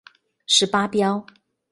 [0.47, 1.27] 十八標